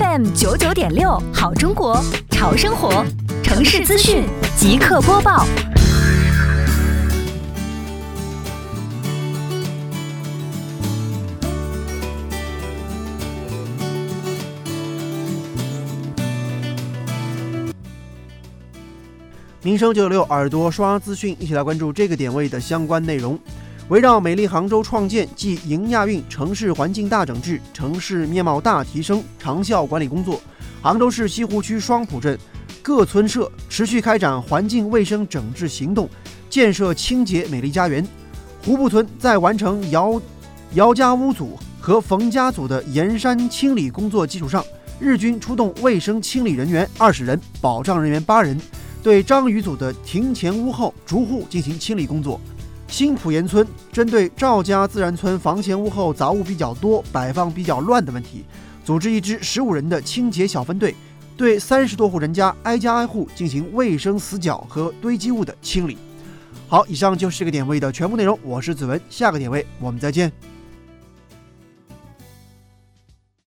[0.00, 3.04] FM 九九点六，好中国，潮生活，
[3.42, 4.24] 城市资讯
[4.56, 5.44] 即刻播报。
[19.62, 23.38] 民生九九六耳朵刷资讯，一起来关注这个点位的相关内容。
[23.90, 30.40] 围绕美丽杭州创建暨迎亚运城市环境大整治、城市面貌大提升长效管理工作，
[30.80, 32.38] 杭州市西湖区双浦镇
[32.82, 36.08] 各村社持续开展环境卫生整治行动，
[36.48, 38.06] 建设清洁美丽家园。
[38.64, 40.22] 湖埠村在完成姚
[40.74, 44.64] 姚家屋组和冯家组的沿山清理工作基础上，
[45.00, 48.56] 日均出动卫生清理人员二十人，保障人员八人。
[49.02, 52.40] 对张宇组的庭前屋后逐户进行清理工作。
[52.90, 58.44] 新浦岩村针对赵家自然村房前屋后杂物比较多、摆放比较乱的问题，
[58.84, 60.94] 组织一支十五人的清洁小分队，
[61.36, 65.96] 对三十多户人家挨家挨户进行卫生死角和堆积物的清理。
[66.66, 68.36] 好，以上就是这个点位的全部内容。
[68.42, 70.49] 我是子文，下个点位我们再见。